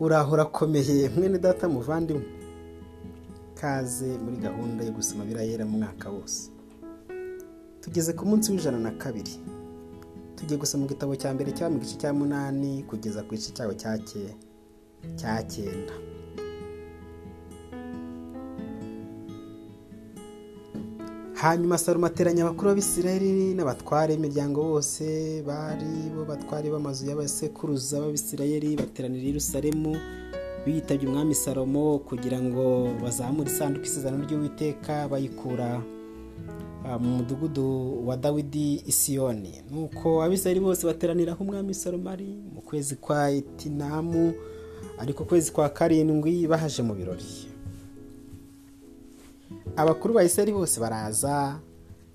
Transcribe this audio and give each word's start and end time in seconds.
uraho 0.00 0.32
urakomeye 0.34 1.08
mwene 1.16 1.38
data 1.38 1.68
muvandimwe. 1.68 2.26
Kaze 3.54 4.18
muri 4.18 4.36
gahunda 4.36 4.84
yo 4.84 4.92
gusoma 4.92 5.24
birayera 5.24 5.64
mu 5.66 5.78
mwaka 5.78 6.10
wose. 6.10 6.50
Tugeze 7.80 8.12
ku 8.12 8.26
munsi 8.26 8.52
w'ijana 8.52 8.78
na 8.78 8.90
kabiri. 8.90 9.34
Tugiye 10.36 10.58
gusoma 10.60 10.84
igitabo 10.86 11.16
cya 11.16 11.34
mbere 11.34 11.50
cyaba 11.52 11.74
mu 11.74 11.78
gice 11.82 11.96
cya 11.98 12.12
munani 12.14 12.82
kugeza 12.88 13.22
ku 13.26 13.34
gice 13.34 13.50
cyawe 13.56 13.74
cya 13.74 13.98
cyenda. 15.42 15.94
Hanyuma 21.40 21.78
salomo 21.78 22.06
ateranya 22.06 22.42
abakuru 22.44 22.70
b'abisirayeli 22.70 23.54
n'abatware 23.54 24.16
b'imiryango 24.16 24.58
bose 24.62 25.42
bari 25.46 26.10
bo 26.14 26.24
batware 26.24 26.66
b'amazu 26.70 27.06
y'abasekuruza 27.10 28.00
b'abisirayeli 28.02 28.76
bateranira 28.76 29.22
i 29.24 29.28
Yerusalemu 29.32 29.92
bitabye 30.66 31.06
umwami 31.08 31.34
salomo 31.34 31.98
kugira 32.08 32.38
ngo 32.42 32.90
bazamure 33.02 33.50
isanduku 33.50 33.86
isezerano 33.86 34.24
ry'uwiteka 34.26 35.08
bayikura 35.08 35.78
mu 37.02 37.08
mudugudu 37.22 37.66
wa 38.08 38.16
dawidi 38.16 38.82
isiyoni 38.86 39.62
nuko 39.70 40.22
abisirayeli 40.22 40.60
bose 40.60 40.82
bateraniraho 40.86 41.44
umwami 41.44 41.74
salomo 41.74 42.10
ari 42.10 42.34
mu 42.54 42.60
kwezi 42.66 42.96
kwa 42.96 43.30
etinamu 43.30 44.34
ariko 44.98 45.24
kwezi 45.24 45.52
kwa 45.52 45.68
karindwi 45.68 46.46
bahaje 46.50 46.82
mu 46.82 46.94
birori. 46.94 47.24
Abakuru 49.78 50.14
ba 50.14 50.24
isirayeli 50.24 50.52
bose 50.58 50.80
baraza 50.80 51.60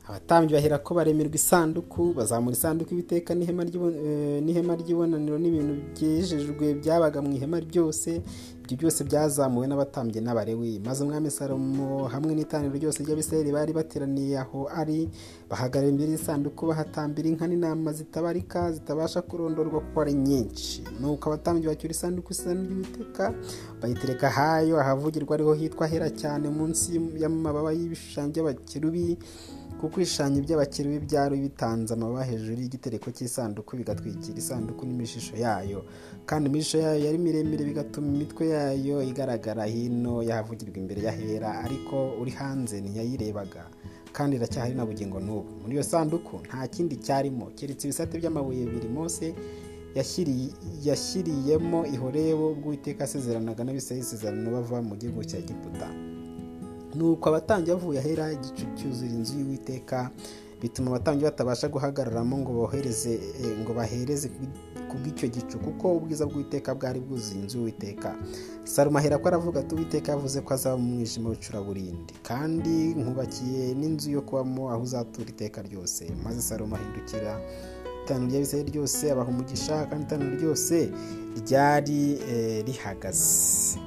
abatambyi 0.07 0.53
bahera 0.53 0.77
ko 0.83 0.91
baremerwa 0.93 1.35
isanduku 1.35 2.13
bazamura 2.13 2.55
isanduku 2.55 2.91
y'ibiteka 2.91 3.31
n'ihema 3.35 4.73
ry'ibonaniro 4.75 5.37
n'ibintu 5.39 5.73
byejejwe 5.95 6.65
byabaga 6.83 7.21
mu 7.23 7.31
ihema 7.37 7.59
ryose. 7.63 8.19
Ibyo 8.63 8.75
byose 8.79 9.03
byazamuwe 9.03 9.67
n'abatambyi 9.67 10.19
n'abarewi 10.23 10.79
maze 10.87 11.03
umwami 11.03 11.29
salomo 11.31 12.07
hamwe 12.13 12.31
n'itaniro 12.35 12.73
ryose 12.79 13.03
ry'abisirayeli 13.03 13.51
bari 13.51 13.71
bateraniye 13.75 14.39
aho 14.39 14.59
ari 14.79 15.11
bahagarara 15.51 15.91
imbere 15.91 16.09
y'isanduku 16.15 16.61
bahatambira 16.71 17.27
inka 17.29 17.45
n'intama 17.47 17.91
zitabarika 17.93 18.71
zitabasha 18.71 19.19
kurondorwa 19.21 19.79
kuko 19.83 19.97
ari 20.01 20.13
nyinshi. 20.15 20.79
Nuko 20.99 21.23
abatambyi 21.29 21.67
bacyura 21.67 21.91
isanduku 21.91 22.31
ry'uwiteka 22.33 23.23
bayitereka 23.81 24.27
ahayo 24.31 24.79
ahavugirwa 24.79 25.35
ariho 25.35 25.53
hitwa 25.59 25.85
hera 25.91 26.09
cyane 26.09 26.47
munsi 26.49 26.95
y'amababa 27.21 27.75
y'ibishushanyo 27.75 28.31
by'abakerubi. 28.31 29.17
Kuko 29.81 29.95
ibishushanyo 29.99 30.41
by'abakerubi 30.41 30.99
byari 31.07 31.35
bitanze 31.43 31.93
amababa 31.93 32.23
hejuru 32.23 32.55
y'igitereko 32.61 33.11
cy'isanduku 33.11 33.75
bigatwikira 33.77 34.37
isanduku 34.39 34.85
n'imishisho 34.85 35.35
yayo. 35.35 35.83
Kandi 36.25 36.49
imishisho 36.49 36.77
yayo 36.79 36.99
yari 37.05 37.17
miremire 37.17 37.63
bigatuma 37.65 38.07
imitwe 38.07 38.47
yayo 38.55 39.03
igaragara 39.03 39.65
hino 39.65 40.23
yahavugirwa 40.23 40.77
imbere 40.79 41.01
y'ahera 41.03 41.49
ariko 41.65 42.15
uri 42.21 42.31
hanze 42.31 42.79
ntiyayirebaga. 42.81 43.63
Kandi 44.15 44.35
iracyahari 44.39 44.75
na 44.75 44.85
bugingo 44.85 45.19
n'ubu. 45.19 45.49
Muri 45.61 45.73
iyo 45.75 45.83
sanduku 45.83 46.39
nta 46.47 46.67
kindi 46.67 46.95
cyarimo. 47.05 47.45
Keretse 47.55 47.83
ibisate 47.87 48.17
by'amabuye 48.21 48.63
bibiri 48.65 48.87
mose 48.87 49.35
yashyiriyemo 50.87 51.85
ihorebo 51.85 52.55
bw'uwiteka 52.57 53.03
asezeranaga 53.03 53.63
n'abisirayeli 53.63 54.05
isezerano 54.07 54.47
bava 54.51 54.81
mu 54.81 54.95
gihugu 54.95 55.21
cya 55.27 55.41
giputa 55.41 55.87
nuko 56.95 57.29
abatambyi 57.29 57.69
bavuye 57.73 57.99
ahera 57.99 58.31
igicu 58.31 58.65
cyuzura 58.77 59.11
inzu 59.11 59.33
y'uwiteka 59.39 60.09
bituma 60.61 60.87
abatambyi 60.91 61.23
batabasha 61.23 61.67
guhagararamo 61.67 62.37
ngo 62.37 62.51
bohereze 62.53 63.19
ngo 63.61 63.71
bahereze 63.73 64.29
ku 64.89 64.95
bw'icyo 65.01 65.27
gicu 65.27 65.57
kuko 65.59 65.97
ubwiza 65.97 66.25
bw'uwiteka 66.29 66.69
bwari 66.77 66.99
bwuzuye 67.01 67.39
inzu 67.41 67.57
y'uwiteka. 67.57 68.13
Salomo 68.63 68.97
ahera 69.01 69.17
ko 69.17 69.27
aravuga 69.27 69.59
ati 69.59 69.75
uwiteka 69.75 70.11
yavuze 70.13 70.37
ko 70.45 70.53
azaba 70.53 70.77
mu 70.77 70.95
mwijima 71.01 71.29
w'icuraburindi 71.33 72.13
kandi 72.23 72.93
nkubakiye 73.01 73.73
n'inzu 73.73 74.11
yo 74.15 74.21
kubamo 74.21 74.69
aho 74.71 74.81
uzatura 74.85 75.29
iteka 75.33 75.61
ryose 75.65 76.05
maze 76.23 76.41
salomo 76.41 76.75
ahindukira. 76.77 77.41
Itanu 78.05 78.27
ry'abisirayeli 78.29 78.71
ryose 78.71 79.03
abaha 79.11 79.29
umugisha 79.33 79.85
kandi 79.89 80.03
itanu 80.05 80.23
ryose 80.37 80.77
ryari 81.41 82.01
rihagaze. 82.67 83.79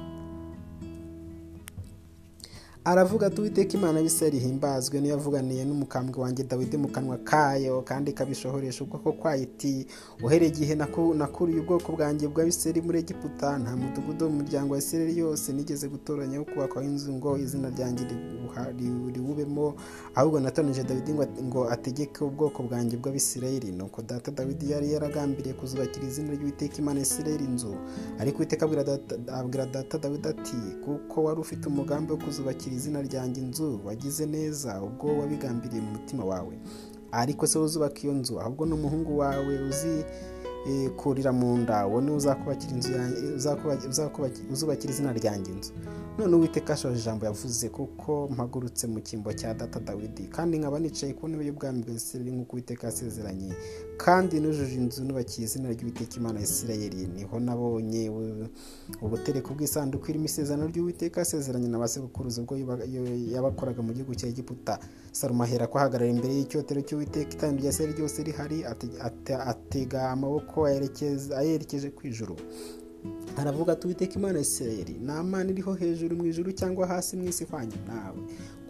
Aravuga 2.91 3.27
ati 3.27 3.41
uwiteka 3.41 3.73
imana 3.77 3.99
y'isirayeli 3.99 4.39
himbazwe 4.39 5.01
niyo 5.01 5.11
yavuganiye 5.15 5.65
n'umukambwe 5.65 6.21
wanjye 6.23 6.43
dawidi 6.43 6.77
mu 6.77 6.87
kanwa 6.87 7.17
kayo 7.17 7.81
kandi 7.81 8.11
ikabishohoresha. 8.11 8.83
Ubwoko 8.83 9.11
kwayo 9.11 9.43
iti 9.43 9.87
uhereye 10.23 10.51
igihe 10.51 10.75
nakuriye 11.19 11.59
ubwoko 11.59 11.91
bwanjye 11.91 12.27
bw'abisirayeli 12.31 12.81
muri 12.87 12.99
egiputa 13.03 13.57
nta 13.59 13.75
mudugudu 13.75 14.25
wo 14.25 14.31
mu 14.31 14.37
muryango 14.39 14.73
wa 14.73 14.79
isirayeli 14.79 15.19
yose 15.19 15.51
nigeze 15.53 15.87
gutoranya 15.91 16.39
wo 16.39 16.45
kubakwaho 16.45 16.87
inzu 16.87 17.11
ngo 17.13 17.37
izina 17.37 17.67
ryanjye 17.75 18.03
riwubemo 19.15 19.75
ahubwo 20.15 20.39
natonije 20.39 20.83
dawidi 20.83 21.11
ngo 21.43 21.67
ategeke 21.69 22.23
ubwoko 22.23 22.63
bwanjye 22.63 22.95
bw'abisirayeli. 22.97 23.71
Nuko 23.71 24.01
data 24.01 24.31
dawidi 24.31 24.71
yari 24.71 24.93
yaragambiriye 24.93 25.53
kuzubakira 25.59 26.07
izina 26.07 26.31
ry'uwiteka 26.31 26.77
imana 26.79 26.99
y'isirayeli 27.03 27.43
inzu. 27.51 27.75
Ariko 28.19 28.37
uwiteka 28.37 28.63
abwira 29.35 29.65
data 29.65 29.97
dawidi 29.99 30.27
ati 30.27 30.55
kuko 30.85 31.23
wari 31.23 31.39
ufite 31.41 31.67
umugambi 31.67 32.11
wo 32.11 32.17
kuzubakira 32.17 32.76
izina 32.77 33.01
ryanjye 33.01 33.41
inzu 33.41 33.79
wagize 33.85 34.25
neza 34.25 34.71
ubwo 34.87 35.07
wabigambiriye 35.19 35.81
mu 35.81 35.91
mutima 35.97 36.23
wawe. 36.25 36.53
Ariko 37.11 37.47
se 37.47 37.59
uzubaka 37.59 37.99
iyo 38.03 38.13
nzu 38.13 38.33
ahubwo 38.39 38.65
n'umuhungu 38.65 39.17
wawe 39.17 39.53
uzi 39.69 39.95
kurira 40.97 41.31
mu 41.31 41.57
nda 41.57 41.87
uwo 41.87 42.01
ni 42.01 42.11
we 42.11 42.17
uzubakira 44.51 44.91
izina 44.93 45.13
ryanjye 45.13 45.51
inzu. 45.51 45.71
None 46.17 46.35
uwiteka 46.35 46.73
ashoje 46.73 46.99
ijambo 46.99 47.25
yavuze 47.25 47.69
kuko 47.69 48.27
mpagurutse 48.31 48.87
mu 48.87 48.99
cyimbo 48.99 49.33
cya 49.33 49.53
data 49.53 49.79
dawidi. 49.79 50.23
Kandi 50.27 50.57
nkaba 50.57 50.79
nicaye 50.79 51.13
ku 51.13 51.27
ntebe 51.27 51.45
y'ubwami 51.45 51.83
bwa 51.83 51.93
isirayeli 51.93 52.31
nk'uko 52.35 52.53
uwiteka 52.57 52.87
yasezeranye. 52.87 53.53
Kandi 53.97 54.39
nujuje 54.39 54.75
inzu 54.75 55.05
nubakiye 55.05 55.45
izina 55.47 55.69
ry'uwiteka 55.69 56.15
imana 56.17 56.39
isirayeli. 56.41 57.07
Niho 57.15 57.39
nabonye 57.39 58.09
ubutereko 59.01 59.53
bw'isanduku 59.53 60.09
irimo 60.09 60.25
isezerano 60.25 60.67
ry'uwiteka 60.67 61.19
yasezeranye 61.21 61.67
na 61.69 61.77
ba 61.79 61.87
sekuruza 61.87 62.41
ubwo 62.41 62.57
yabakoraga 63.33 63.81
mu 63.85 63.93
gihugu 63.93 64.15
cya 64.17 64.27
egiputa. 64.27 64.79
Salomo 65.17 65.43
ahera 65.43 65.65
ahagarara 65.75 66.11
imbere 66.11 66.33
y'icyotero 66.37 66.81
cy'uwiteka 66.87 67.31
itanu 67.35 67.57
rya 67.59 67.69
isirayeli 67.71 67.97
ryose 67.97 68.19
rihari 68.23 68.57
atega 69.51 70.09
amaboko 70.13 70.65
ayerekeje 71.39 71.89
ku 71.95 72.01
ijuru. 72.07 72.35
Aravuga 73.37 73.73
ati 73.73 73.87
uwiteka 73.87 74.13
imana 74.19 74.39
isirayeli 74.39 74.93
nta 75.05 75.23
mana 75.23 75.49
iriho 75.51 75.73
hejuru 75.73 76.15
mu 76.17 76.25
ijuru 76.25 76.51
cyangwa 76.51 76.87
hasi 76.87 77.17
mu 77.17 77.23
isi 77.29 77.43
ihwanye 77.43 77.77
nawe. 77.87 78.19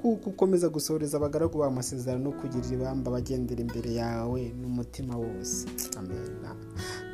Kuko 0.02 0.30
ukomeza 0.30 0.70
gusohoreza 0.70 1.18
abagaragu 1.18 1.58
bawe 1.58 1.72
amasezerano 1.72 2.24
no 2.24 2.32
kugirira 2.40 2.74
ibamba 2.76 3.12
bagendera 3.12 3.62
imbere 3.62 3.92
yawe 3.94 4.42
n'umutima 4.60 5.18
wose. 5.18 5.66
Amena 6.00 6.52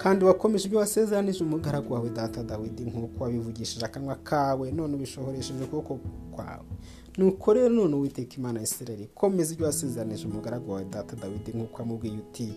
kandi 0.01 0.25
wakomeje 0.25 0.65
ibyo 0.67 0.79
wasezeranije 0.79 1.43
umugaragu 1.43 1.93
wawe 1.93 2.09
data 2.09 2.43
dawidi 2.43 2.83
nk'uko 2.83 3.23
wabivugishije 3.23 3.85
akanwa 3.85 4.15
kawe 4.15 4.71
none 4.71 4.95
ubishohoresheje 4.95 5.63
ukuboko 5.63 5.99
kwawe. 6.35 6.67
Nuko 7.17 7.53
rero 7.53 7.69
none 7.69 7.95
uwiteka 7.95 8.35
imana 8.37 8.61
isirayeli 8.61 9.07
komeza 9.15 9.53
ibyo 9.53 9.65
wasezeranije 9.65 10.27
umugaragu 10.27 10.71
wawe 10.71 10.85
data 10.85 11.15
dawidi 11.15 11.51
nk'uko 11.51 11.77
wamubwiye 11.81 12.13
uti 12.17 12.47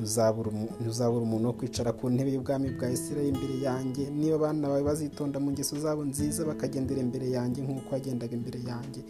ntuzabura 0.00 1.22
umuntu 1.22 1.46
wo 1.48 1.52
kwicara 1.52 1.92
ku 1.92 2.10
ntebe 2.10 2.32
y'ubwami 2.32 2.70
bwa 2.76 2.90
isirayeli 2.90 3.28
imbere 3.36 3.54
yanjye. 3.68 4.10
Niba 4.10 4.36
abana 4.36 4.68
bawe 4.68 4.82
bazitonda 4.82 5.38
mu 5.40 5.50
ngeso 5.52 5.76
zabo 5.78 6.02
nziza 6.04 6.44
bakagendera 6.44 7.00
imbere 7.00 7.26
yanjye 7.36 7.60
nk'uko 7.62 7.88
wagendaga 7.94 8.34
imbere 8.34 8.58
yanjye. 8.70 9.00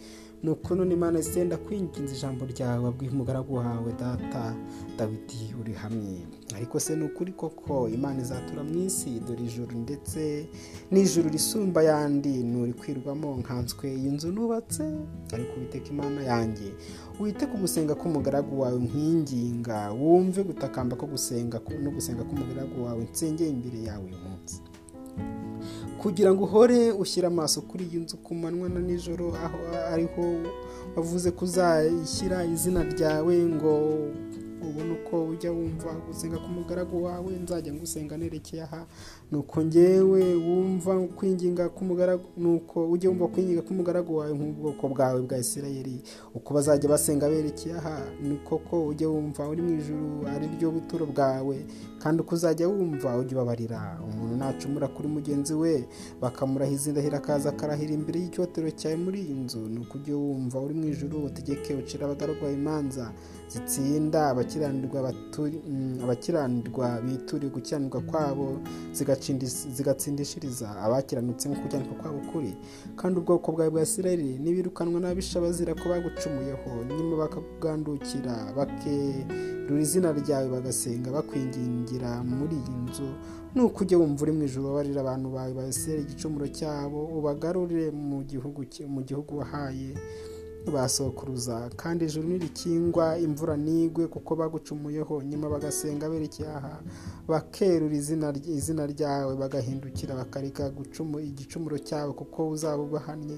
Ni 0.43 0.55
none 0.75 0.93
imana 0.93 1.19
isenda 1.19 1.57
kwinginza 1.57 2.13
ijambo 2.15 2.45
ryawe 2.45 2.83
wabwiye 2.85 3.11
umugaragu 3.11 3.55
wawe 3.55 3.91
data 3.99 4.55
dawidi 4.97 5.55
uri 5.61 5.73
hamwe. 5.73 6.27
Ariko 6.55 6.79
se 6.79 6.95
ni 6.95 7.03
ukuri 7.03 7.31
koko 7.31 7.89
imana 7.89 8.21
izatura 8.21 8.63
mu 8.63 8.75
isi? 8.85 9.19
Dore 9.27 9.43
ijuru 9.43 9.77
ndetse 9.77 10.47
n'ijuru 10.91 11.29
risumba 11.29 11.81
ayandi. 11.81 12.29
Nturi 12.43 12.73
kwirwamo 12.73 13.37
nkanswe 13.39 13.95
iyi 13.95 14.09
nzu 14.11 14.31
nubatse. 14.31 14.83
Ariko 15.33 15.53
witeka 15.59 15.89
imana 15.89 16.21
yanjye 16.23 16.73
wite 17.19 17.45
ku 17.47 17.57
gusenga 17.57 17.95
k'umugaragu 17.95 18.59
wawe 18.61 18.79
nkinginga. 18.79 19.91
Wumve 19.91 20.43
gutakamba 20.43 20.95
ko 20.99 21.05
gusenga 21.07 21.61
no 21.83 21.91
gusenga 21.91 22.23
k'umugaragu 22.27 22.83
wawe 22.85 23.03
nsengeye 23.11 23.49
imbere 23.49 23.79
yawe 23.87 24.03
uyu 24.05 24.17
munsi. 24.23 24.59
Kugira 26.01 26.33
ngo 26.33 26.43
uhore 26.43 26.91
ushyire 26.91 27.27
amaso 27.27 27.61
kuri 27.61 27.83
iyi 27.85 27.99
nzu 28.03 28.17
ku 28.17 28.35
manywa 28.35 28.69
na 28.69 28.79
nijoro 28.79 29.27
aho 29.45 29.57
ariho 29.93 30.23
wavuze 30.95 31.31
ko 31.31 31.45
uzayishyira 31.45 32.45
izina 32.45 32.83
ryawe 32.83 33.35
ngo 33.55 33.73
ubone 34.63 34.91
uko 34.95 35.27
ujya 35.27 35.51
wumva 35.51 35.91
gusenga 36.07 36.37
k'umugaragu 36.39 37.03
wawe 37.03 37.31
nzajya 37.43 37.73
ngusenga 37.73 38.17
nerekeye 38.17 38.63
aha. 38.63 38.85
Nuko 39.31 39.59
ngewe 39.65 40.23
wumva 40.35 40.93
kwinginga 41.19 41.69
k'umugaragu 41.69 42.23
nuko 42.37 42.87
ujye 42.91 43.07
wumva 43.09 43.27
kwinginga 43.27 43.61
k'umugaragu 43.61 44.17
wawe 44.17 44.31
nk'ubwoko 44.33 44.87
bwawe 44.89 45.19
bwa 45.21 45.37
isirayeli. 45.37 45.99
Uko 46.35 46.53
bazajya 46.53 46.89
basenga 46.89 47.29
berekeye 47.29 47.75
aha 47.75 48.07
ni 48.23 48.35
koko 48.47 48.87
ujye 48.87 49.05
wumva 49.07 49.47
uri 49.51 49.61
mu 49.61 49.71
ijuru 49.79 50.27
ari 50.35 50.47
ryo 50.55 50.71
buturo 50.71 51.05
bwawe. 51.11 51.57
Kandi 52.03 52.21
uko 52.21 52.35
uzajya 52.35 52.67
wumva 52.67 53.15
ujye 53.17 53.33
ubabarira 53.35 53.79
umuntu 54.03 54.35
nacumura 54.37 54.87
kuri 54.91 55.07
mugenzi 55.07 55.53
we 55.53 55.87
bakamurahiza 56.21 56.89
indahiro 56.91 57.17
akaza 57.17 57.49
akarahira 57.49 57.93
imbere 57.95 58.19
y'icyotero 58.19 58.67
cyawe 58.79 58.95
muri 59.05 59.19
iyi 59.23 59.35
nzu 59.47 59.61
ni 59.71 59.79
uko 59.79 59.95
ujye 59.97 60.13
wumva 60.13 60.59
uri 60.59 60.73
mu 60.79 60.85
ijuru 60.91 61.15
utegeke 61.31 61.71
ucira 61.79 62.03
abagaragu 62.05 62.45
imanza 62.59 63.05
zitsinda 63.51 64.19
abakiranirwa 64.35 64.99
abakiranirwa 66.03 66.87
bituriye 67.05 67.51
gukiranirwa 67.55 68.01
kwabo 68.09 68.47
zigatsindishiriza 69.75 70.67
abakiranutse 70.85 71.49
mu 71.49 71.55
gukiranirwa 71.61 71.95
kwabo 72.01 72.19
kuri 72.31 72.51
kandi 72.99 73.15
ubwoko 73.19 73.47
bwawe 73.55 73.69
bwa 73.71 73.81
isirayeli 73.87 74.39
n'ibirukanwa 74.43 74.99
n'abisha 74.99 75.39
bazira 75.43 75.71
ko 75.79 75.85
bagucumuyeho 75.89 76.69
nyuma 76.97 77.15
bakakugandukira 77.23 78.33
bakerura 78.57 79.81
izina 79.85 80.09
ryawe 80.11 80.47
bagasenga 80.55 81.11
bakwingingira. 81.15 81.92
Muri 82.37 82.55
iyi 82.61 82.73
nzu 82.89 83.07
nuko 83.55 83.77
ujye 83.83 83.95
wumva 83.97 84.21
uri 84.23 84.31
mu 84.37 84.43
ijoro 84.47 84.65
ubabarira 84.65 84.99
abantu 85.01 85.27
bawe 85.35 85.51
ba 85.53 85.63
isirayeli 85.67 86.03
igicumuro 86.07 86.47
cyabo 86.57 86.99
ubagarurire 87.17 87.91
mu 87.91 88.23
gihugu 88.23 88.59
mu 88.87 89.01
gihugu 89.07 89.31
wahaye 89.39 89.93
basokuruza 90.73 91.69
kandi 91.75 92.05
ijuru 92.07 92.27
ntirikingwa 92.27 93.05
imvura 93.19 93.57
nigwe 93.57 94.07
kuko 94.07 94.31
bagucumuyeho 94.39 95.21
nyuma 95.29 95.49
bagasenga 95.53 96.07
aha 96.57 96.79
bakerura 97.27 97.95
izina 98.55 98.83
ryawe 98.93 99.35
bagahindukira 99.35 100.15
bakareka 100.15 100.71
igicumuro 101.29 101.77
cyabo 101.77 102.13
kuko 102.15 102.49
uzaba 102.55 102.81
ubahannye 102.83 103.37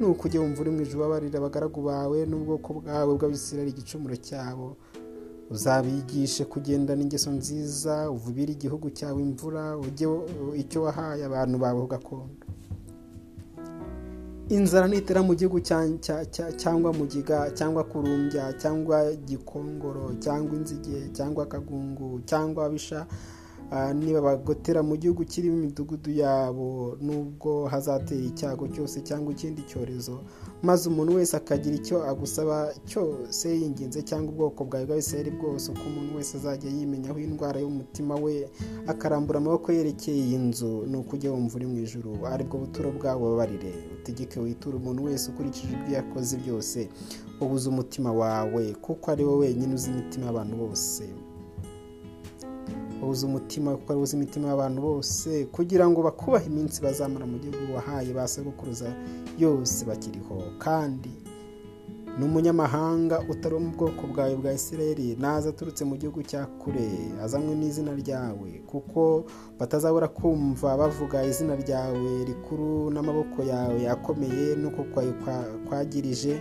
nuko 0.00 0.26
ujye 0.26 0.38
wumva 0.42 0.60
uri 0.60 0.70
mu 0.74 0.80
ijoro 0.82 0.98
ubabarira 0.98 1.38
abagaragu 1.38 1.80
bawe 1.82 2.18
n'ubwoko 2.26 2.68
bwawe 2.82 3.12
bw'abisirayeli 3.16 3.70
igicumuro 3.70 4.16
cyabo. 4.18 4.76
Uzabigishe 5.50 6.44
kugendana 6.44 7.02
ingeso 7.02 7.30
nziza 7.30 8.10
uvubire 8.10 8.52
igihugu 8.52 8.90
cyawe 8.90 9.20
imvura 9.22 9.76
ujye 9.78 10.06
icyo 10.62 10.82
wahaye 10.82 11.24
abantu 11.24 11.58
bawe 11.58 11.86
gakondo. 11.86 12.44
Inzara 14.48 14.88
nitera 14.88 15.22
mu 15.22 15.32
gihugu 15.34 15.60
cyangwa 16.60 16.92
mugiga 16.92 17.50
cyangwa 17.58 17.84
kurumbya 17.84 18.52
cyangwa 18.60 19.12
gikongoro 19.28 20.12
cyangwa 20.24 20.52
inzige 20.56 21.08
cyangwa 21.16 21.44
akagungu 21.44 22.20
cyangwa 22.28 22.66
abisha 22.66 23.06
niba 23.94 24.20
bagotera 24.20 24.82
mu 24.82 24.94
gihugu 24.96 25.24
kirimo 25.24 25.56
imidugudu 25.58 26.10
yabo 26.10 26.96
nubwo 27.00 27.66
hazatera 27.66 28.22
icyago 28.30 28.68
cyose 28.68 29.00
cyangwa 29.02 29.32
ikindi 29.32 29.62
cyorezo 29.66 30.20
maze 30.62 30.88
umuntu 30.88 31.14
wese 31.18 31.36
akagira 31.36 31.74
icyo 31.76 31.96
agusaba 32.10 32.74
cyose 32.86 33.46
yinginze 33.60 34.02
cyangwa 34.02 34.28
ubwoko 34.32 34.64
bwawe 34.64 34.84
bw'abisirayeli 34.86 35.30
bwose 35.38 35.70
uko 35.72 35.82
umuntu 35.90 36.16
wese 36.16 36.36
azajya 36.38 36.70
yimenyaho 36.70 37.18
indwara 37.18 37.58
y'umutima 37.60 38.14
we 38.14 38.48
akarambura 38.86 39.38
amaboko 39.38 39.72
yerekeye 39.72 40.18
iyi 40.24 40.38
nzu 40.38 40.86
ni 40.90 40.96
uko 40.96 41.16
ujya 41.16 41.32
wumva 41.32 41.56
uri 41.56 41.66
mu 41.66 41.76
ijoro 41.84 42.10
ari 42.32 42.44
bwo 42.44 42.58
buturo 42.62 42.88
bwabo 42.96 43.30
babarire 43.30 43.72
utegeke 44.00 44.40
witure 44.40 44.76
umuntu 44.76 45.04
wese 45.04 45.30
ukurikije 45.30 45.72
ibyo 45.76 45.92
yakoze 45.98 46.36
byose 46.36 46.88
ubuze 47.42 47.68
umutima 47.68 48.12
wawe 48.12 48.72
kuko 48.84 49.04
ari 49.10 49.24
wowe 49.24 49.38
wenyine 49.50 49.74
uzi 49.74 49.90
imitima 49.90 50.26
y'abantu 50.26 50.54
bose. 50.56 51.04
Ubuze 53.04 53.26
umutima 53.26 53.76
kuko 53.76 53.92
ari 53.92 54.00
uzi 54.02 54.16
imitima 54.16 54.48
y'abantu 54.48 54.78
bose 54.82 55.44
kugira 55.52 55.84
ngo 55.88 56.02
bakubahe 56.02 56.46
iminsi 56.50 56.82
bazamara 56.82 57.26
mu 57.26 57.38
gihugu 57.38 57.74
wahaye 57.74 58.10
ba 58.12 58.24
sogokuruza 58.28 58.88
yose 59.38 59.84
bakiriho. 59.84 60.36
Kandi 60.58 61.12
n'umunyamahanga 62.18 63.16
utari 63.30 63.58
mu 63.58 63.70
bwoko 63.74 64.06
bwawe 64.06 64.34
bwa 64.38 64.52
isirayeli 64.54 65.16
naza 65.18 65.48
aturutse 65.50 65.82
mu 65.84 65.96
gihugu 65.98 66.22
cya 66.22 66.46
kure 66.62 66.86
azanywe 67.24 67.54
n'izina 67.58 67.90
ryawe 68.02 68.50
kuko 68.70 69.24
batazabura 69.58 70.08
kumva 70.08 70.76
bavuga 70.78 71.24
izina 71.26 71.56
ryawe 71.58 72.24
rikuru 72.24 72.90
n'amaboko 72.94 73.42
yawe 73.42 73.80
akomeye 73.94 74.54
n'uko 74.60 74.80
kwagirije 75.66 76.34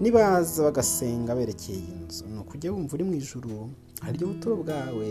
nibaza 0.00 0.62
bagasenga 0.64 1.34
berekeye 1.36 1.78
iyi 1.78 1.94
nzu. 2.08 2.24
Ni 2.32 2.38
ukujya 2.40 2.72
wumva 2.72 2.94
uri 2.96 3.04
mu 3.04 3.14
ijuru 3.20 3.68
haryo 4.00 4.26
buturo 4.32 4.56
bwawe 4.64 5.08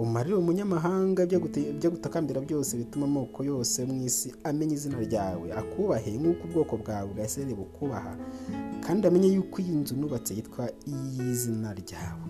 umarire 0.00 0.36
umunyamahanga 0.36 1.20
ibyo 1.28 1.90
gutakambira 1.94 2.40
byose 2.40 2.72
bituma 2.80 3.04
amoko 3.06 3.44
yose 3.44 3.84
mu 3.84 4.00
isi 4.08 4.32
amenya 4.48 4.74
izina 4.74 4.96
ryawe 5.06 5.46
akubahe 5.60 6.10
nk'uko 6.20 6.42
ubwoko 6.48 6.74
bwawe 6.82 7.08
bwa 7.12 7.24
isirayeli 7.28 7.54
bukubaha 7.60 8.12
kandi 8.84 9.02
amenye 9.06 9.28
yuko 9.36 9.56
iyi 9.60 9.74
nzu 9.84 9.92
nubatse 10.00 10.32
yitwa 10.34 10.64
iy'izina 10.88 11.70
ryawe. 11.80 12.24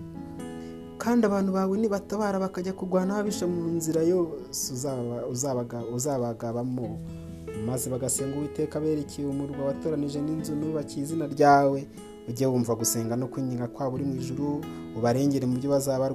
Kandi 1.01 1.21
abantu 1.25 1.51
bawe 1.57 1.73
nibatabara 1.79 2.37
bakajya 2.43 2.73
kurwana 2.77 3.17
abisha 3.23 3.47
mu 3.47 3.61
nzira 3.77 4.01
yose 4.03 4.73
uzabagabamo 5.95 6.99
maze 7.65 7.89
bagasenga 7.89 8.37
uwiteka 8.37 8.79
berekeye 8.79 9.27
umurwa 9.27 9.65
watoranije 9.71 10.19
n'inzu 10.21 10.55
nubakiye 10.55 11.01
izina 11.05 11.25
ryawe 11.27 11.79
ujye 12.29 12.45
wumva 12.47 12.75
gusenga 12.75 13.15
no 13.15 13.27
kwinginga 13.31 13.67
kwabo 13.67 13.95
uri 13.95 14.05
mu 14.05 14.15
ijuru 14.21 14.61
ubarengere 14.97 15.45
mu 15.47 15.55
byo 15.57 15.69
bazaba 15.73 16.09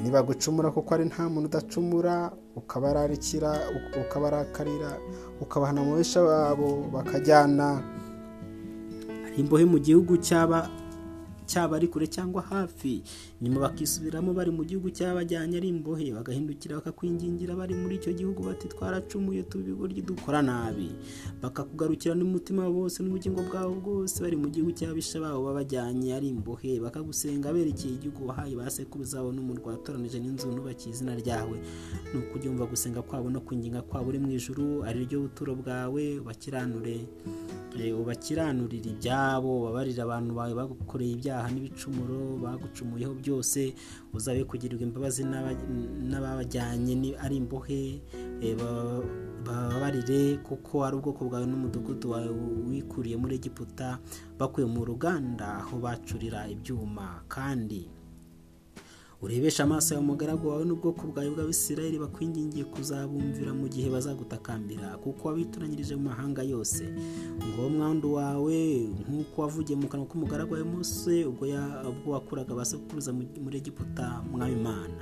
barwaniye 0.00 0.04
nibagucumura 0.04 0.70
kuko 0.70 0.94
ari 0.94 1.04
nta 1.04 1.28
muntu 1.28 1.48
udacumura 1.48 2.30
ukabararikira 2.56 3.52
ukabarakarira 4.00 4.96
ukabahana 5.40 5.82
mu 5.82 5.96
besha 5.96 6.20
babo 6.22 6.88
bakajyana. 6.92 7.82
Imbohe 9.36 9.64
mu 9.64 9.78
gihugu 9.78 10.16
cyaba 10.18 10.68
cyaba 11.50 11.76
ari 11.76 11.88
kure 11.90 12.06
cyangwa 12.06 12.42
hafi 12.46 13.02
nyuma 13.42 13.66
bakisubiramo 13.66 14.30
bari 14.30 14.50
mu 14.54 14.62
gihugu 14.62 14.86
cyabajyanye 14.94 15.56
ari 15.58 15.68
imbohe 15.74 16.14
bagahindukira 16.14 16.78
bakakwingingira 16.78 17.58
bari 17.58 17.74
muri 17.74 17.98
icyo 17.98 18.12
gihugu 18.14 18.46
bati 18.46 18.68
twaracumuye 18.70 19.42
tubi 19.50 19.72
buryo 19.74 19.98
dukora 20.06 20.38
nabi. 20.42 20.94
Bakakugarukira 21.42 22.14
n'umutima 22.14 22.68
wose 22.70 23.02
n'ubugingo 23.02 23.42
bwabo 23.42 23.74
bwose 23.82 24.22
bari 24.22 24.36
mu 24.38 24.46
gihugu 24.46 24.70
cy'abisha 24.78 25.18
babo 25.18 25.50
babajyanye 25.50 26.14
ari 26.14 26.28
imbohe 26.30 26.78
bakagusenga 26.78 27.50
berekeye 27.50 27.98
igihugu 27.98 28.30
wahaye 28.30 28.54
ba 28.54 28.70
sekuruza 28.70 29.18
babo 29.18 29.32
n'umurwa 29.34 29.74
watoranije 29.74 30.22
n'inzu 30.22 30.46
nubakiye 30.54 30.94
izina 30.94 31.18
ryawe. 31.18 31.56
Ni 32.14 32.16
ukujya 32.22 32.50
umva 32.54 32.70
gusenga 32.70 33.02
kwabo 33.02 33.26
no 33.30 33.40
kwinginga 33.42 33.82
kwabo 33.82 34.08
uri 34.14 34.18
mu 34.22 34.30
ijuru 34.38 34.84
ari 34.86 35.02
ryo 35.08 35.26
buturo 35.26 35.58
bwawe 35.58 36.02
ubakiranure 36.22 36.96
ubakiranurira 38.00 38.90
ibyabo 38.92 39.64
babarira 39.64 40.02
abantu 40.04 40.30
bawe 40.34 40.52
bagukoreye 40.54 41.12
ibyaha 41.16 41.39
n'ibicumuro 41.48 42.36
bagucumuyeho 42.42 43.14
byose 43.14 43.72
uzabe 44.12 44.44
kugirirwa 44.44 44.82
imbabazi 44.84 45.24
n'ababajyanye 46.10 47.16
ari 47.24 47.36
imbohe 47.40 48.02
bababarire 49.46 50.36
kuko 50.44 50.84
ari 50.84 50.96
ubwoko 50.96 51.24
bwawe 51.24 51.46
n'umudugudu 51.46 52.10
wawe 52.10 52.28
wikuriye 52.68 53.16
muri 53.16 53.34
egiputa 53.40 53.98
bakuye 54.38 54.66
mu 54.66 54.84
ruganda 54.84 55.64
aho 55.64 55.78
bacurira 55.80 56.48
ibyuma. 56.52 57.24
Kandi 57.28 57.88
urebesha 59.22 59.64
amaso 59.64 59.94
yawe 59.94 60.04
umugaragu 60.06 60.48
wawe 60.48 60.64
n'ubwoko 60.64 61.06
bwawe 61.12 61.30
bw'abisirayeli 61.30 61.98
bakwingingiye 62.00 62.64
kuzabumvira 62.64 63.52
mu 63.52 63.68
gihe 63.68 63.88
bazagutakambira 63.92 64.96
kuko 65.04 65.28
wabitoranyirije 65.28 65.92
mu 65.96 66.08
mahanga 66.08 66.42
yose. 66.42 66.88
Ngo 67.48 67.68
mwandu 67.68 68.14
wawe 68.16 68.56
nk'uko 69.08 69.36
wavugiye 69.44 69.76
mu 69.76 69.88
kanwa 69.92 70.06
k'umugaragu 70.08 70.52
wawe 70.56 70.64
Mose 70.64 71.24
ubwo 71.28 71.44
wakuraga 72.12 72.52
abasokuruza 72.56 73.12
muri 73.12 73.56
egiputa 73.60 74.24
mwami 74.32 74.52
imana. 74.56 75.00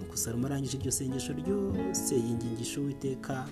Nuko 0.00 0.16
salomo 0.16 0.46
arangije 0.48 0.76
iryo 0.80 0.92
sengesho 0.92 1.32
ryose 1.36 2.14
yingingisha 2.16 2.80
uwiteka 2.80 3.44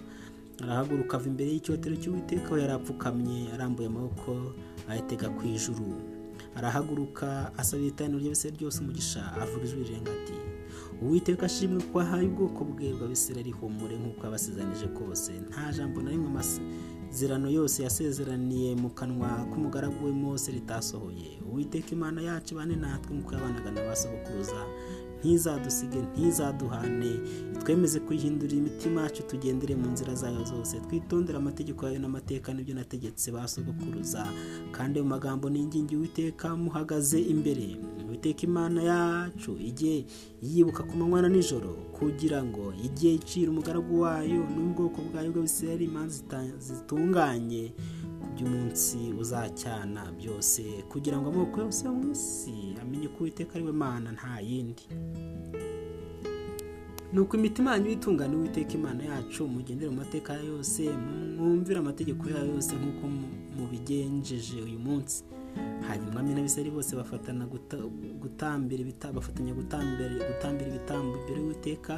arahaguruka 0.65 1.17
ava 1.21 1.29
imbere 1.29 1.53
y'icyotero 1.53 1.95
cy'uwiteka 2.00 2.47
aho 2.49 2.59
yari 2.59 2.73
apfukamye 2.73 3.53
arambuye 3.55 3.87
amaboko 3.93 4.57
ayatega 4.88 5.29
ku 5.37 5.45
ijuru. 5.47 5.85
Arahaguruka 6.59 7.53
asabira 7.59 7.88
iteraniro 7.88 8.19
ry'abisirayeli 8.21 8.59
ryose 8.59 8.79
umugisha 8.81 9.23
avuga 9.43 9.65
ijwi 9.65 9.83
rirenga 9.85 10.11
ati 10.12 10.35
uwiteka 11.03 11.47
ashimwe 11.47 11.83
ko 11.93 12.00
ahaye 12.00 12.27
ubwoko 12.29 12.65
bwe 12.65 12.93
bw'abisirayeli 12.97 13.50
humure 13.55 13.95
nk'uko 13.97 14.25
yabasezanije 14.27 14.87
kose. 14.99 15.33
Nta 15.49 15.73
jambo 15.73 16.03
na 16.03 16.11
rimwe 16.11 16.27
amasezerano 16.27 17.47
yose 17.50 17.83
yasezeraniye 17.87 18.75
mu 18.75 18.91
kanwa 18.91 19.47
k'umugaragu 19.50 20.05
we 20.05 20.12
Mose 20.12 20.53
ritasohoye. 20.53 21.38
Uwiteka 21.50 21.91
imana 21.95 22.21
yacu 22.23 22.55
bane 22.59 22.77
natwe 22.77 23.15
nk'uko 23.17 23.35
yabanaga 23.35 23.71
na 23.71 23.81
ba 23.87 23.97
sogokuruza 23.97 24.61
ntizadusige 25.21 25.99
ntizaduhane. 26.03 27.13
Twemeze 27.65 28.01
kuyihindurira 28.01 28.57
imitima 28.59 29.03
yacu 29.03 29.23
tugendere 29.23 29.75
mu 29.77 29.91
nzira 29.91 30.15
zayo 30.15 30.45
zose. 30.45 30.81
Twitondere 30.81 31.39
amategeko 31.39 31.87
yayo 31.87 31.99
n'amateka 31.99 32.55
n'ibyo 32.55 32.75
nategetse 32.75 33.31
ba 33.33 33.49
sogokuruza. 33.49 34.25
Kandi 34.73 35.01
mu 35.03 35.09
magambo 35.09 35.51
n'ingingi 35.51 35.97
witeka 35.97 36.57
muhagaze 36.57 37.21
imbere. 37.21 37.77
Witeka 38.11 38.43
imana 38.47 38.81
yacu 38.83 39.53
igihe 39.61 40.07
yibuka 40.43 40.83
ku 40.83 40.97
manywa 40.97 41.23
na 41.23 41.29
nijoro 41.29 41.71
kugira 41.93 42.41
ngo 42.45 42.73
igihe 42.85 43.15
icira 43.21 43.51
umugaragu 43.51 44.01
wayo 44.01 44.47
n'ubwoko 44.55 45.03
bwayo 45.13 45.29
bw'abisirayeli 45.35 45.85
imanza 45.85 46.23
zitunganye. 46.59 47.73
By'umunsi 48.35 48.99
uzacyana 49.21 50.13
byose 50.19 50.63
kugira 50.89 51.19
ngo 51.19 51.29
amoko 51.31 51.61
yose 51.61 51.87
yo 51.87 51.93
mu 51.95 52.13
isi 52.13 52.75
amenye 52.83 53.09
ko 53.09 53.19
uwiteka 53.25 53.55
ari 53.55 53.65
we 53.65 53.73
mana 53.73 54.13
nta 54.13 54.41
yindi. 54.41 54.85
Nuko 57.13 57.37
imitima 57.37 57.73
yanyu 57.73 57.91
itungane 57.91 58.37
uwiteka 58.37 58.73
imana 58.75 59.05
yacu 59.05 59.49
mugendere 59.49 59.91
mu 59.91 59.97
mateka 59.97 60.33
yose 60.35 60.83
mwumvire 61.39 61.79
amategeko 61.81 62.29
yayo 62.31 62.47
yose 62.55 62.73
nk'uko 62.77 63.05
mubigenjeje 63.57 64.63
uyu 64.63 64.79
munsi. 64.79 65.25
Hanyuma 65.89 66.09
umwami 66.11 66.35
n'abisari 66.35 66.71
bose 66.71 66.97
bafatanya 66.97 67.47
gutambira 68.21 68.81
ibitambo 68.83 69.23
imbere 71.19 71.41
y'uwiteka 71.41 71.95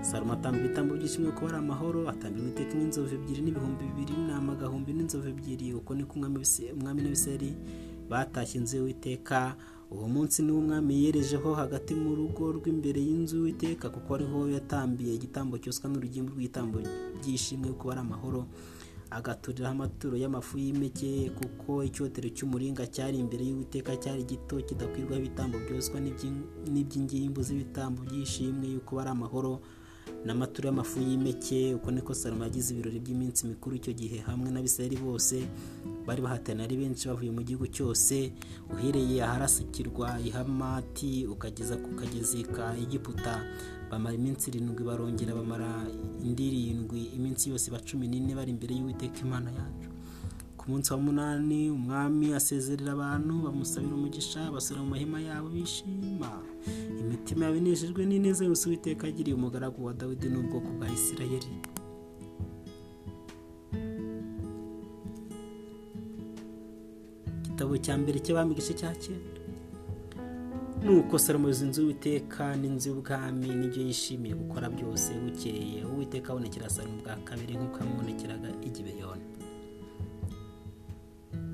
salomo 0.00 0.32
atamba 0.32 0.58
ibitambo 0.60 0.94
by'ishimwe 0.96 1.30
kuba 1.32 1.48
ari 1.48 1.58
amahoro 1.58 2.08
atambira 2.08 2.44
uwiteka 2.44 2.74
n'inzovu 2.78 3.14
ebyiri 3.14 3.40
n'ibihumbi 3.42 3.84
bibiri 3.88 4.12
n'intama 4.16 4.52
agahumbi 4.52 4.92
n'inzovu 4.94 5.28
ebyiri. 5.34 5.74
Uko 5.74 5.90
niko 5.94 6.12
umwami 6.16 7.02
n'abisari 7.02 7.50
batashye 8.10 8.58
inzu 8.58 8.76
y'uwiteka. 8.78 9.56
Uwo 9.90 10.04
munsi 10.08 10.42
niwo 10.42 10.58
umwami 10.60 11.04
yerejeho 11.04 11.54
hagati 11.54 11.94
mu 11.96 12.12
rugo 12.14 12.52
rw'imbere 12.56 13.00
y'inzu 13.00 13.36
y'uwiteka 13.40 13.88
kuko 13.90 14.08
ariho 14.14 14.38
yatambiye 14.52 15.14
igitambo 15.16 15.56
cyoswa 15.58 15.88
n'urugimbu 15.90 16.32
rw'igitambo 16.36 16.76
by'ishimwe 17.20 17.72
kuba 17.78 17.92
ari 17.96 18.00
amahoro. 18.04 18.44
Agaturiraho 19.10 19.72
amaturo 19.74 20.16
y'amafu 20.16 20.58
y'impeke 20.58 21.30
kuko 21.38 21.84
icyotero 21.84 22.28
cy'umuringa 22.28 22.86
cyari 22.86 23.18
imbere 23.18 23.44
y'uwiteka 23.48 23.96
cyari 23.96 24.22
gito 24.24 24.56
kidakwirwaho 24.60 25.18
ibitambo 25.22 25.56
byoswa 25.64 26.00
n'iby'ingimbu 26.00 27.40
z'ibitambo 27.42 28.02
by'ishimwe 28.04 28.66
yuko 28.74 29.00
ari 29.00 29.10
amahoro 29.10 29.60
n'amaturo 30.24 30.66
y'amafu 30.68 31.00
y'impeke 31.00 31.74
uko 31.74 31.90
niko 31.90 32.14
salomo 32.14 32.44
yagize 32.44 32.74
ibirori 32.74 33.00
by'iminsi 33.00 33.46
mikuru 33.46 33.76
icyo 33.76 33.92
gihe 33.92 34.18
hamwe 34.28 34.50
n'abisirayeli 34.50 34.96
bose 34.96 35.36
bari 36.06 36.22
bahatana 36.22 36.64
ari 36.64 36.76
benshi 36.76 37.08
bavuye 37.08 37.30
mu 37.30 37.42
gihugu 37.42 37.66
cyose 37.66 38.32
uhereye 38.72 39.22
aharasukirwa 39.22 40.20
ihamati 40.24 41.26
ukageza 41.26 41.76
ku 41.76 41.90
kagezi 42.00 42.42
ka 42.44 42.74
bamara 43.90 44.14
iminsi 44.16 44.50
irindwi 44.50 44.84
barongera 44.84 45.34
bamara 45.34 45.70
indi 46.24 46.44
irindwi 46.48 47.00
iminsi 47.16 47.50
yose 47.50 47.70
ba 47.70 47.80
cumi 47.80 48.08
n'ine 48.08 48.34
bari 48.36 48.50
imbere 48.52 48.74
y'uwiteka 48.76 49.20
imana 49.24 49.48
yacu. 49.50 49.87
Munsi 50.68 50.88
wa 50.92 50.98
munani 51.06 51.60
umwami 51.78 52.26
asezerera 52.38 52.90
abantu 52.96 53.32
bamusabira 53.44 53.94
umugisha 53.96 54.40
basura 54.54 54.78
mu 54.84 54.88
mahema 54.92 55.18
yabo 55.28 55.46
bishima. 55.54 56.30
Imitima 57.02 57.40
yabo 57.44 57.56
inejejwe 57.60 58.00
n'ineza 58.06 58.42
yose 58.48 58.62
uwiteka 58.64 59.02
agiriye 59.10 59.34
umugaragu 59.36 59.78
wa 59.86 59.92
dawidi 60.00 60.26
n'ubwoko 60.30 60.68
bwa 60.76 60.86
isirayeli. 60.98 61.50
Igitabo 67.44 67.74
cya 67.84 67.94
mbere 68.00 68.18
cy'abami 68.24 68.52
igice 68.54 68.72
cya 68.80 68.90
cyenda. 69.02 69.40
Nuko 70.84 71.14
salomo 71.18 71.48
inzu 71.50 71.80
y'uwiteka 71.82 72.44
n'inzu 72.60 72.86
y'ubwami 72.90 73.48
n'ibyo 73.58 73.82
yishimiye 73.88 74.34
gukora 74.42 74.66
byose 74.76 75.10
bukeye. 75.22 75.78
Uwiteka 75.92 76.26
abonekera 76.30 76.70
salomo 76.74 76.98
bwa 77.02 77.16
kabiri 77.26 77.52
nk'uko 77.58 77.76
yamubonekeraga 77.82 78.48
igibeyoni 78.68 79.24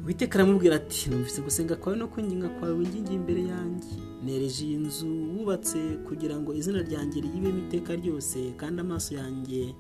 uwiteka 0.05 0.35
aramubwira 0.39 0.77
ati 0.77 1.11
numvise 1.11 1.41
gusenga 1.43 1.77
kwawe 1.77 1.97
no 1.99 2.09
kwinginga 2.09 2.49
kwawe 2.49 2.75
wingingiye 2.75 3.17
imbere 3.17 3.43
yanjye. 3.53 3.89
Nereje 4.25 4.65
iyi 4.67 4.77
nzu 4.77 5.07
wubatse 5.37 5.79
kugira 6.09 6.37
ngo 6.41 6.55
izina 6.55 6.81
ryanjye 6.83 7.21
riyibemo 7.25 7.59
iteka 7.65 7.93
ryose 7.97 8.39
kandi 8.61 8.81
amaso 8.85 9.15
yanjye 9.21 9.75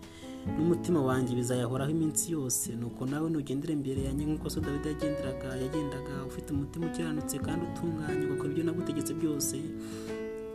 n'umutima 0.56 1.00
wanjye 1.08 1.32
bizayahoraho 1.36 1.90
iminsi 1.96 2.32
yose. 2.32 2.72
Nuko 2.76 3.06
nawe 3.06 3.28
nugendera 3.30 3.72
imbere 3.72 4.00
yanjye 4.08 4.24
nk'uko 4.26 4.48
so 4.50 4.60
dawidi 4.60 4.88
yagenderaga 4.88 5.48
yagendaga 5.62 6.14
ufite 6.28 6.48
umutima 6.52 6.86
ukiranutse 6.88 7.36
kandi 7.46 7.62
utunganye 7.68 8.24
ugakora 8.26 8.50
ibyo 8.52 8.64
nagutegetse 8.64 9.12
byose 9.20 9.56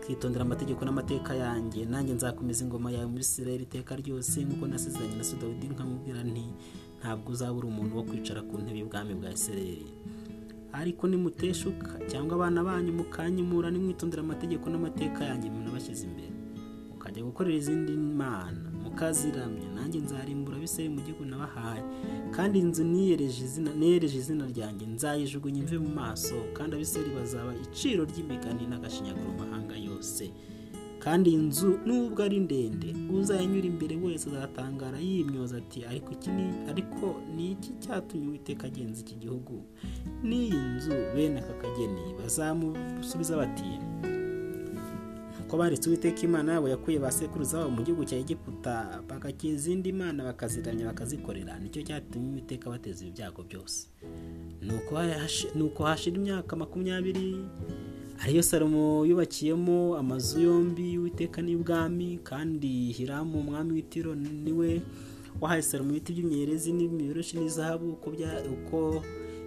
ukitondera 0.01 0.43
amategeko 0.45 0.81
n'amateka 0.85 1.31
yanjye. 1.35 1.85
Nanjye 1.85 2.13
nzakomeza 2.17 2.63
ingoma 2.65 2.89
yawe 2.91 3.05
muri 3.05 3.21
isirayeli 3.21 3.63
iteka 3.69 3.93
ryose 4.01 4.37
nk'uko 4.45 4.65
nasezeranye 4.67 5.15
na 5.17 5.23
so 5.23 5.35
dawidi 5.41 5.67
nkamubwira 5.73 6.21
nti 6.25 6.45
ntabwo 6.99 7.31
uzabura 7.31 7.67
umuntu 7.67 7.95
wo 7.97 8.03
kwicara 8.03 8.41
ku 8.41 8.57
ntebe 8.61 8.79
y'ubwami 8.79 9.13
bwa 9.19 9.31
isirayeli. 9.31 9.87
Ariko 10.73 11.07
nimuteshuka 11.07 11.91
cyangwa 12.11 12.35
abana 12.35 12.63
banyu 12.63 12.91
mukanyimura 12.93 13.71
nimwitondera 13.71 14.21
amategeko 14.23 14.69
n'amateka 14.69 15.25
yanjye 15.25 15.49
munabashyize 15.49 16.03
imbere. 16.05 16.29
Mukajya 16.91 17.23
gukorera 17.25 17.57
izindi 17.57 17.91
mana 17.97 18.69
mukaziramya. 18.83 19.67
Nanjye 19.75 19.99
nzarimbura 20.05 20.57
abisirayeli 20.57 20.93
mu 20.95 21.01
gihugu 21.01 21.23
nabahaye 21.25 21.81
kandi 22.35 22.59
inzu 22.61 22.83
niyereje 22.85 24.17
izina 24.21 24.45
ryanjye. 24.53 24.85
Nzayijugunya 24.93 25.59
imve 25.65 25.77
mu 25.81 25.89
maso 25.89 26.35
kandi 26.53 26.71
abisirayeli 26.77 27.15
bazaba 27.17 27.51
iciro 27.65 28.01
ry'imigani 28.05 28.63
n'agashinyaguro 28.69 29.29
mu 29.33 29.37
mahanga 29.41 29.73
yose. 29.87 30.29
Kandi 30.99 31.29
iyi 31.29 31.37
nzu 31.47 31.79
nubwo 31.85 32.23
ari 32.23 32.39
ndende 32.39 32.89
uzayinyura 33.17 33.67
imbere 33.67 33.95
wese 33.95 34.29
azatangara 34.29 34.99
yimyoza 34.99 35.57
ati 35.57 35.85
ariko 35.85 36.11
iki 36.11 36.29
ni 36.29 36.45
ariko 36.69 37.05
ni 37.35 37.51
iki 37.51 37.71
cyatumye 37.83 38.27
uwiteka 38.27 38.67
agenza 38.67 39.01
iki 39.01 39.15
gihugu? 39.15 39.63
N'iyi 40.23 40.53
nzu 40.75 40.91
bene 41.15 41.39
aka 41.39 41.53
kageni 41.61 42.13
bazamusubiza 42.19 43.37
bati 43.37 43.69
ko 45.49 45.57
baretse 45.57 45.89
uwiteka 45.89 46.21
imana 46.21 46.53
yabo 46.53 46.69
yakuye 46.69 46.99
ba 46.99 47.11
sekuruza 47.11 47.57
babo 47.57 47.69
mu 47.73 47.81
gihugu 47.83 48.05
cya 48.05 48.17
egiputa 48.21 49.01
bagakira 49.09 49.53
izindi 49.57 49.89
mana 49.91 50.23
bakaziramya 50.23 50.85
bakazikorera. 50.93 51.57
Nicyo 51.59 51.81
cyatumye 51.81 52.29
uwiteka 52.29 52.69
bateza 52.69 53.05
ibyago 53.05 53.41
byose. 53.49 53.87
Nuko 55.55 55.83
hashira 55.83 56.15
imyaka 56.21 56.55
makumyabiri 56.55 57.41
ariyo 58.23 58.43
salomo 58.43 59.05
yubakiyemo 59.09 59.97
amazu 60.01 60.39
yombi 60.47 60.93
y'uwiteka 60.93 61.39
n'ibwami 61.41 62.19
kandi 62.29 62.91
hiramu 62.97 63.39
umwami 63.39 63.71
w'itiro 63.75 64.11
ni 64.15 64.51
we 64.59 64.81
wahaye 65.41 65.61
salomo 65.61 65.91
ibiti 65.91 66.11
by'imyerezi 66.13 66.69
n'imiberoshi 66.73 67.37
n'izahabu 67.39 67.85
uko 68.55 69.03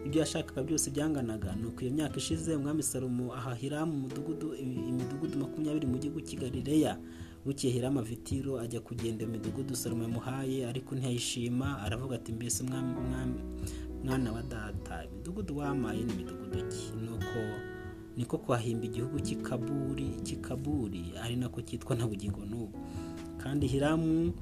ibyo 0.07 0.19
yashakaga 0.21 0.63
byose 0.67 0.91
byanganaga. 0.91 1.55
Nuko 1.61 1.79
iyo 1.85 1.93
myaka 1.95 2.17
ishize 2.19 2.51
umwami 2.57 2.83
salomo 2.83 3.35
aha 3.35 3.55
hiramu 3.55 4.09
imidugudu 4.91 5.37
makumyabiri 5.39 5.87
mu 5.87 5.97
gihugu 6.03 6.21
cy'igalileya 6.27 6.99
bukeye 7.45 7.73
hiramu 7.75 7.99
avitiro 8.01 8.59
ajya 8.59 8.81
kugenda 8.81 9.25
imidugudu 9.29 9.77
salomo 9.77 10.03
yamuhaye 10.03 10.67
ariko 10.67 10.95
ntiyayishima 10.97 11.79
aravuga 11.85 12.17
ati 12.17 12.33
mbese 12.33 12.65
mwana 14.05 14.33
wa 14.33 14.43
data 14.43 15.05
imidugudu 15.07 15.57
wamaye 15.59 16.03
ni 16.03 16.13
imidugudu 16.13 16.59
ki? 16.73 16.85
Nuko 17.05 17.41
niko 18.17 18.39
kwahimba 18.39 18.85
igihugu 18.87 19.21
cy'ikaburi 19.21 20.09
cy'ikaburi 20.25 21.13
ari 21.23 21.37
nako 21.37 21.63
cyitwa 21.63 21.97
na 21.97 22.07
bugingo 22.07 22.41
n'ubu. 22.45 22.79
Kandi 23.43 23.67
hiramu 23.67 24.33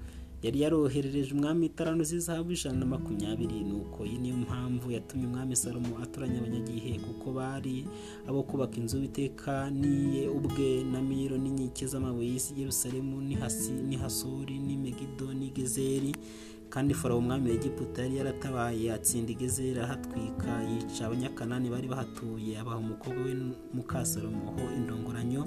yari 0.42 0.60
yaroherereje 0.60 1.34
umwami 1.34 1.66
itarano 1.66 2.00
z'izahabu 2.04 2.52
ijana 2.52 2.78
na 2.80 2.86
makumyabiri 2.86 3.60
nuko 3.64 4.06
iyi 4.08 4.18
niyo 4.18 4.36
mpamvu 4.36 4.90
yatumye 4.90 5.26
umwami 5.26 5.56
salomo 5.56 5.98
atoranya 6.02 6.38
abanyagihe 6.40 6.96
kuko 6.98 7.32
bari 7.32 7.84
abo 8.28 8.42
kubaka 8.42 8.76
inzu 8.80 8.98
y'iteka 9.04 9.68
niye 9.70 10.28
ubwe 10.32 10.84
na 10.84 11.02
miro 11.04 11.36
n'inkike 11.36 11.84
z'amabuye 11.86 12.28
y'isi 12.32 12.56
yerusalemu 12.56 13.20
n'ihasori 13.88 14.56
n'imegido 14.58 15.28
n'igezeri 15.36 16.12
kandi 16.70 16.94
farawo 16.94 17.18
umwami 17.20 17.50
wa 17.50 17.54
egiputa 17.56 18.02
yari 18.02 18.16
yaratabaye 18.16 18.92
atsinda 18.92 19.30
igezeri 19.32 19.78
arahatwika 19.80 20.50
yica 20.70 21.02
abanyakanani 21.06 21.66
bari 21.70 21.88
bahatuye 21.88 22.58
abaha 22.58 22.78
umukobwa 22.78 23.20
we 23.26 23.34
mukasalomo 23.74 24.54
ho 24.54 24.62
indongoranyo 24.78 25.42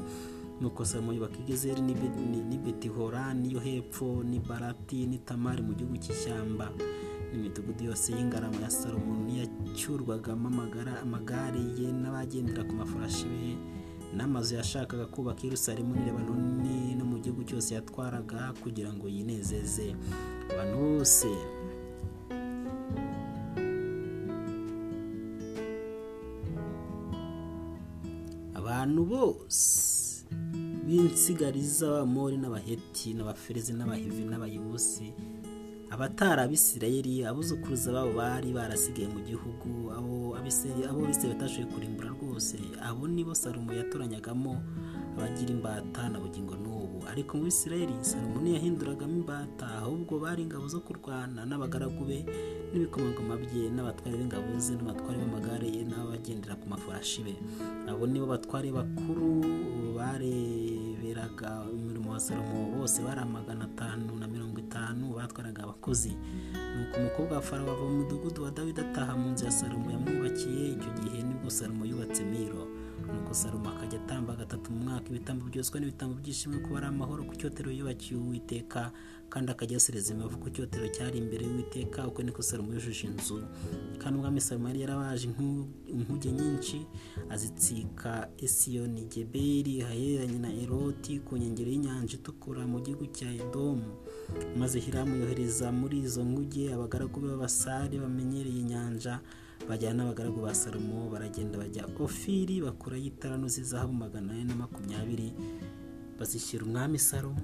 nuko 0.61 0.85
salomo 0.85 1.13
yubaka 1.13 1.37
igezeri 1.39 1.81
ni 1.81 2.57
betihorani 2.63 3.53
yo 3.53 3.59
hepfo 3.59 4.23
ni 4.23 4.39
barati 4.39 5.07
ni 5.07 5.17
tamari 5.17 5.61
mu 5.63 5.73
gihugu 5.73 5.97
cy'ishyamba. 5.97 6.71
N'imidugudu 7.31 7.83
yose 7.89 8.13
y'ingarama 8.13 8.61
ya 8.61 8.69
salomo 8.69 9.11
niyacyurwagamo 9.25 10.47
amagare 11.03 11.59
ye 11.79 11.87
n'abagendera 11.91 12.63
ku 12.63 12.73
mafarashi 12.75 13.25
be. 13.25 13.51
N'amazu 14.15 14.55
yashakaga 14.59 15.05
kubaka 15.13 15.39
i 15.43 15.45
Yerusalemu 15.49 15.91
n'i 16.61 16.95
no 16.97 17.05
mu 17.11 17.17
gihugu 17.23 17.41
cyose 17.49 17.69
yatwaraga 17.77 18.53
kugira 18.61 18.89
ngo 18.93 19.05
yinezeze. 19.15 19.87
Abantu 20.53 20.75
bose 20.85 21.27
abantu 28.59 29.01
bose 29.05 30.25
b'insigariza 30.85 31.85
abamori 31.89 32.37
n'abaheti 32.39 33.07
n'abaferezi 33.13 33.71
n'abahivi 33.73 34.23
n'abayebusi 34.29 35.07
abatari 35.93 36.41
abisirayeli 36.41 37.21
abuzukuruza 37.29 37.93
babo 37.93 38.11
bari 38.17 38.49
barasigaye 38.57 39.07
mu 39.13 39.21
gihugu 39.21 39.93
abo 39.93 40.33
abo 40.89 40.99
bisirayeli 41.05 41.37
batashoboye 41.37 41.69
kurimbura 41.73 42.09
rwose 42.17 42.57
abo 42.81 43.05
nibo 43.07 43.33
salomo 43.37 43.69
yatoranyagamo 43.77 44.53
abagira 45.13 45.51
imbata 45.53 46.09
na 46.09 46.17
bugingo 46.17 46.57
n'ubu. 46.57 47.05
Ariko 47.05 47.37
mu 47.37 47.45
bisirayeli 47.45 47.93
salomo 48.01 48.41
ntiyahinduragamo 48.41 49.13
imbata 49.21 49.65
ahubwo 49.85 50.17
bari 50.17 50.41
ingabo 50.49 50.65
zo 50.65 50.81
kurwana 50.81 51.45
n'abagaragu 51.45 52.01
be 52.09 52.25
n'ibikomangoma 52.73 53.37
bye 53.37 53.69
n'abatware 53.69 54.17
b'ingabo 54.17 54.49
ze 54.57 54.73
n'abatware 54.73 55.21
b'amagare 55.21 55.67
ye 55.69 55.85
n'abagendera 55.85 56.57
ku 56.57 56.65
mafarashi 56.73 57.21
be. 57.21 57.33
Abo 57.85 58.09
nibo 58.09 58.25
batware 58.33 58.73
bakuru 58.73 59.45
bareberaga 59.93 61.69
umurimo 61.69 62.17
wa 62.17 62.19
salomo 62.19 62.73
bose 62.81 62.97
bari 63.05 63.21
magana 63.29 63.69
atanu 63.69 64.17
na 64.17 64.25
itanu 64.83 65.15
batwaraga 65.15 65.63
abakozi. 65.63 66.17
Nuko 66.75 66.97
umukobwa 66.99 67.35
wa 67.35 67.41
farawo 67.41 67.71
ava 67.71 67.83
mu 67.83 67.95
mudugudu 68.03 68.43
wa 68.43 68.51
dawidi 68.51 68.81
ataha 68.81 69.15
mu 69.17 69.31
nzu 69.31 69.45
ya 69.45 69.51
salomo 69.51 69.91
yamwubakiye 69.91 70.75
icyo 70.75 70.91
gihe 70.99 71.23
ni 71.23 71.33
bwo 71.39 71.49
salomo 71.49 71.85
yubatse 71.85 72.23
miro 72.23 72.67
salomo 73.33 73.69
akajya 73.69 73.99
atamba 74.03 74.35
gatatu 74.35 74.71
mu 74.71 74.79
mwaka. 74.83 75.09
Ibitambo 75.09 75.45
byoswa 75.49 75.79
n'ibitambo 75.79 76.15
byishimwe 76.21 76.59
kuba 76.59 76.77
ari 76.77 76.87
amahoro 76.87 77.23
ku 77.23 77.35
cyotero 77.35 77.71
yubakiye 77.71 78.19
uwiteka 78.19 78.91
kandi 79.29 79.51
akajya 79.51 79.73
yosereza 79.73 80.13
imibavu 80.13 80.37
ku 80.37 80.49
cyotero 80.49 80.85
cyari 80.93 81.17
imbere 81.17 81.45
y'uwiteka 81.45 82.07
uko 82.07 82.21
niko 82.23 82.41
salomo 82.41 82.73
yujuje 82.73 83.07
inzu. 83.07 83.41
Kandi 83.97 84.15
umwami 84.19 84.41
salomo 84.41 84.67
yari 84.67 84.81
yarabaje 84.81 85.25
inkuge 85.89 86.31
nyinshi 86.31 86.85
azitsika 87.29 88.29
esiyoni 88.37 89.05
geberi 89.09 89.79
hahereranye 89.81 90.39
na 90.39 90.53
eroti 90.53 91.19
ku 91.25 91.37
nkengero 91.37 91.71
y'inyanja 91.71 92.13
itukura 92.21 92.67
mu 92.67 92.79
gihugu 92.81 93.05
cya 93.09 93.29
edomu. 93.33 93.89
Maze 94.57 94.79
hiramu 94.79 95.15
yohereza 95.15 95.71
muri 95.71 95.99
izo 96.05 96.23
nkuge 96.23 96.73
abagaragu 96.73 97.19
b'abasare 97.19 97.97
bamenyereye 97.99 98.59
inyanja 98.61 99.19
bajyana 99.69 99.95
n'abagaragu 100.03 100.39
ba 100.45 100.53
salomo 100.61 100.99
baragenda 101.13 101.55
bajya 101.63 101.83
ofiri 102.05 102.55
bakurayo 102.65 103.07
itarano 103.11 103.47
z'izahabu 103.53 103.93
magana 104.03 104.33
ane 104.33 104.43
na 104.49 104.55
makumyabiri 104.61 105.29
bazishyira 106.17 106.61
umwami 106.67 106.97
salomo. 106.99 107.43